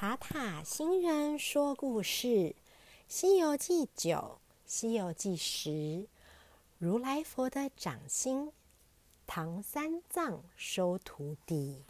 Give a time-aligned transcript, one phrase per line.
[0.00, 2.28] 塔塔星人说故事，
[3.08, 4.12] 《西游记》九，
[4.64, 6.06] 《西游记》十，
[6.78, 8.52] 如来佛的掌心，
[9.26, 11.82] 唐三藏收徒弟。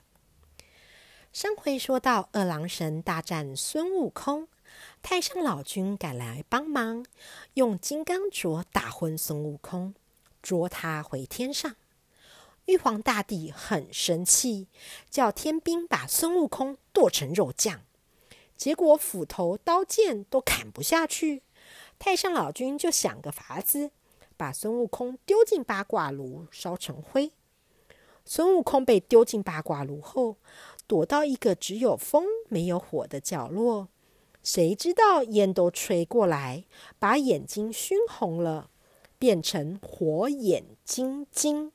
[1.35, 4.49] 上回说到，二郎神大战孙悟空，
[5.03, 7.05] 太上老君赶来帮忙，
[7.53, 9.95] 用金刚镯打昏孙悟空，
[10.41, 11.77] 捉他回天上。
[12.65, 14.67] 玉皇大帝很生气，
[15.11, 17.83] 叫天兵把孙悟空剁成肉酱。
[18.59, 21.43] 结果斧头、刀剑都砍不下去，
[21.97, 23.93] 太上老君就想个法子，
[24.37, 27.31] 把孙悟空丢进八卦炉烧成灰。
[28.25, 30.37] 孙悟空被丢进八卦炉后，
[30.89, 33.89] 躲到一个只有风没有火的角落。
[34.43, 36.65] 谁知道烟都吹过来，
[36.99, 38.71] 把眼睛熏红了，
[39.19, 41.71] 变成火眼金睛。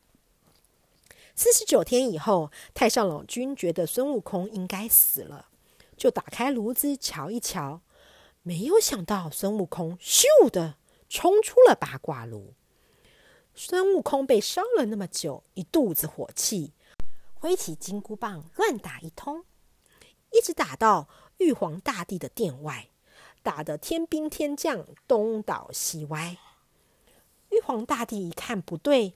[1.35, 5.47] 四十九天以后，太上老君觉得孙悟空应该死了，
[5.97, 7.81] 就打开炉子瞧一瞧，
[8.41, 10.75] 没有想到孙悟空咻的
[11.09, 12.53] 冲出了八卦炉。
[13.55, 16.73] 孙悟空被烧了那么久，一肚子火气，
[17.33, 19.45] 挥起金箍棒乱打一通，
[20.31, 22.89] 一直打到玉皇大帝的殿外，
[23.41, 26.37] 打得天兵天将东倒西歪。
[27.49, 29.13] 玉皇大帝一看不对。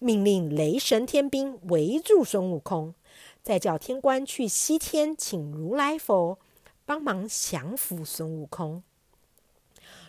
[0.00, 2.94] 命令雷神天兵围住孙悟空，
[3.44, 6.38] 再叫天官去西天请如来佛
[6.86, 8.82] 帮忙降服孙悟空。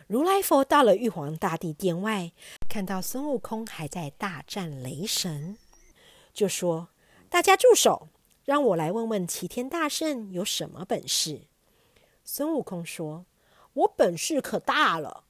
[0.08, 2.32] 如来佛到了玉皇大帝殿外，
[2.70, 5.58] 看到孙悟空还在大战雷神，
[6.34, 6.88] 就说
[7.28, 8.08] ：“大家住手，
[8.46, 11.42] 让我来问问齐天大圣有什么本事。”
[12.24, 13.26] 孙悟空说
[13.74, 15.26] ：“我本事可大了，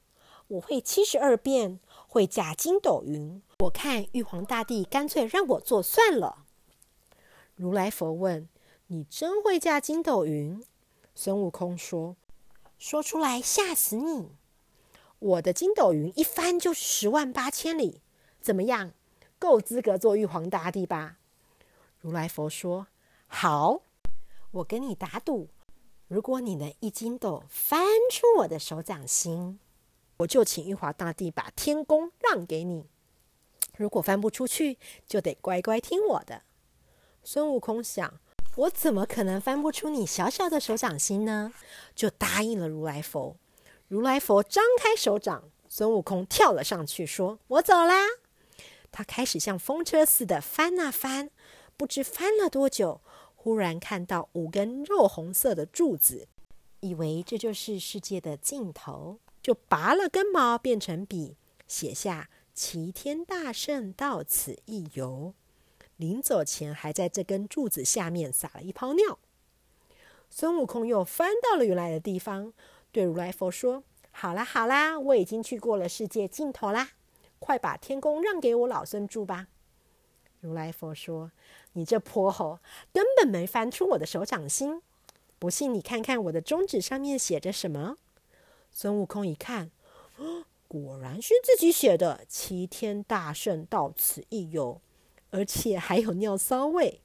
[0.46, 6.44] 我会七十二变，会驾筋斗云。”我看玉皇大帝干脆让我做算了。
[7.56, 8.48] 如来佛问
[8.88, 10.62] ：“你真会驾筋斗云？”
[11.14, 12.16] 孙悟空说
[12.78, 14.28] ：“说出来吓死你！
[15.18, 18.02] 我的筋斗云一翻就是十万八千里，
[18.42, 18.92] 怎么样？
[19.38, 21.16] 够资格做玉皇大帝吧？”
[22.00, 22.88] 如来佛说
[23.26, 23.80] ：“好，
[24.50, 25.48] 我跟你打赌，
[26.08, 27.80] 如果你能一筋斗翻
[28.10, 29.58] 出我的手掌心，
[30.18, 32.86] 我就请玉皇大帝把天宫让给你。”
[33.78, 36.42] 如果翻不出去，就得乖乖听我的。
[37.28, 38.20] 孙悟空想：
[38.54, 41.52] 我怎么可能翻不出你小小的手掌心呢？
[41.92, 43.36] 就答应了如来佛。
[43.88, 47.96] 如来佛张开手掌，孙悟空跳了上去，说：“我走啦！”
[48.92, 51.30] 他开始像风车似的翻啊翻，
[51.76, 53.00] 不知翻了多久，
[53.34, 56.28] 忽然看到五根肉红色的柱子，
[56.78, 61.34] 以为这就是世界的尽头，就拔了根毛变成笔，
[61.66, 62.30] 写下。
[62.54, 65.34] 齐天大圣到此一游，
[65.96, 69.18] 临走前还在这根柱子下面撒了一泡尿。
[70.28, 72.52] 孙悟空又翻到了原来的地方，
[72.92, 76.90] 对如来佛说：“好啦好啦，我已经去过了世界尽头啦，
[77.38, 79.48] 快把天宫让给我老孙住吧。”
[80.40, 81.32] 如来佛说
[81.72, 82.58] ：“你这泼猴，
[82.92, 84.82] 根本没翻出我的手掌心，
[85.38, 87.96] 不信你看看我的中指上面写着什么。”
[88.70, 89.70] 孙悟空一看，
[90.68, 94.80] 果然是自己写的“齐天大圣到此一游”，
[95.36, 97.02] 而且还有尿骚味。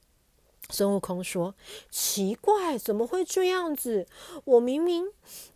[0.69, 1.53] 孙悟空说
[1.91, 4.07] ：“奇怪，怎么会这样子？
[4.45, 5.05] 我明明……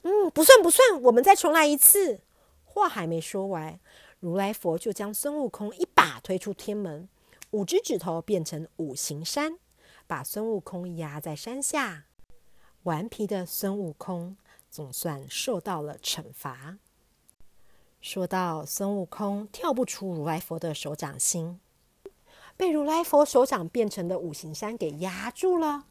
[0.01, 2.19] 嗯，不算不算，我们再重来一次。”
[2.65, 3.79] 话还没说完，
[4.19, 7.07] 如来佛就将孙悟空一把推出天门，
[7.51, 9.57] 五只指头变成五行山，
[10.05, 12.07] 把孙悟空压在山下。
[12.83, 14.35] 顽皮的孙悟空
[14.69, 16.77] 总算受到了惩罚。
[18.01, 21.61] 说到孙悟空跳不出如来佛的手掌心，
[22.57, 25.85] 被如来佛手掌变成的五行山给压住了。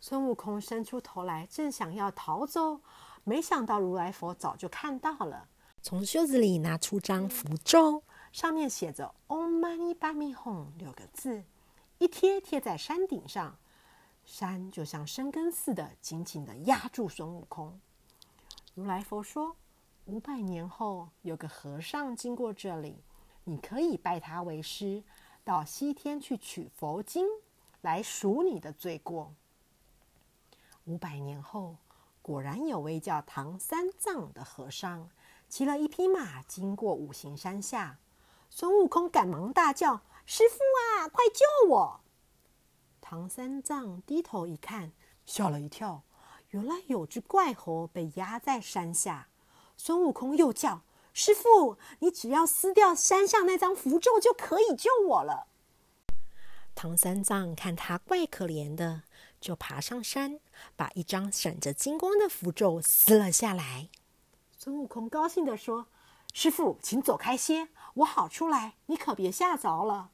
[0.00, 2.80] 孙悟空伸出头来，正想要逃走，
[3.24, 5.48] 没想到如来佛早就看到了，
[5.82, 8.02] 从袖子里拿出张符咒，
[8.32, 11.44] 上面写着 “Om Mani Padme Hum” 六个字，
[11.98, 13.58] 一贴贴在山顶上，
[14.24, 17.78] 山就像生根似的紧紧的压住孙悟空。
[18.74, 19.56] 如来佛说。
[20.06, 22.96] 五百年后，有个和尚经过这里，
[23.44, 25.04] 你可以拜他为师，
[25.44, 27.26] 到西天去取佛经，
[27.80, 29.32] 来赎你的罪过。
[30.84, 31.76] 五百年后，
[32.22, 35.08] 果然有位叫唐三藏的和尚，
[35.48, 37.98] 骑了一匹马经过五行山下。
[38.48, 40.58] 孙悟空赶忙大叫：“师傅
[40.98, 42.00] 啊，快救我！”
[43.00, 44.92] 唐三藏低头一看，
[45.24, 46.02] 吓了一跳，
[46.50, 49.28] 原来有只怪猴被压在山下。
[49.76, 50.82] 孙悟空又叫
[51.12, 55.46] ：“师傅，你只要撕掉山上那张符咒，就可以救我了。”
[56.74, 59.02] 唐三藏看他怪可怜的，
[59.40, 60.40] 就爬上山，
[60.76, 63.88] 把一张闪着金光的符咒撕了下来。
[64.56, 65.88] 孙悟空高兴地说
[66.32, 70.10] ：“师傅，请走开些，我好出来，你可别吓着了。”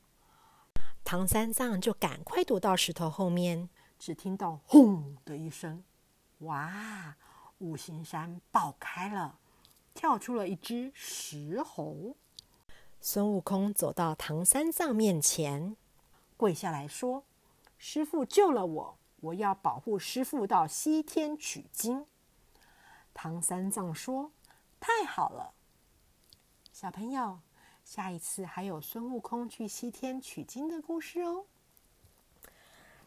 [1.04, 5.84] 唐三藏就赶快躲到石头后面，只听到“轰”的一声，
[6.38, 7.16] 哇！
[7.58, 9.38] 五行山爆开了，
[9.96, 12.14] 跳出了一只石猴。
[13.00, 15.74] 孙悟空走到唐三藏面前，
[16.36, 17.24] 跪下来说
[17.78, 22.06] ：“师傅救了我，我要保护师傅到西天取经。”
[23.14, 24.30] 唐三藏说
[24.78, 25.54] ：“太好了，
[26.72, 27.40] 小朋友，
[27.84, 31.46] 下一次还有孙悟空去西天取经的故事哦。”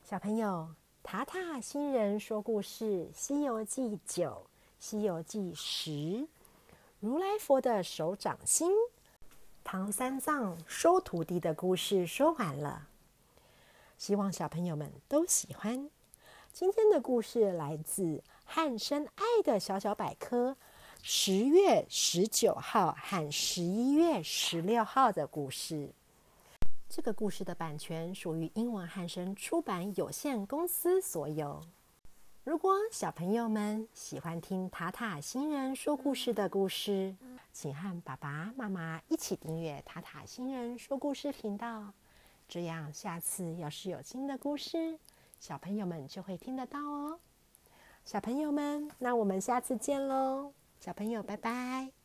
[0.04, 4.48] 小朋友，塔塔新人说故事《西游记》九，
[4.80, 6.28] 《西游记》十，
[7.02, 8.70] 如来佛的手掌心，
[9.64, 12.90] 唐三藏收徒弟的故事说完了。
[13.98, 15.90] 希望小朋友们都喜欢。
[16.52, 18.22] 今天的故事来自。
[18.52, 20.58] 汉生爱的小小百科，
[21.04, 25.92] 十月十九号和十一月十六号的故事。
[26.90, 31.62] 这个故事的版权属于英文汉生出版有限公司所有。
[32.50, 37.16] 如果小朋友们喜欢听塔塔星人说故事的故事，
[37.54, 41.94] 请和爸爸妈妈一起订阅塔塔星人说故事频道，
[42.48, 44.98] 这样下次要是有新的故事，
[45.40, 47.20] 小朋友们就会听得到哦。
[48.04, 50.52] 小朋友们，那我们下次见喽！
[50.80, 51.99] 小朋友，拜拜。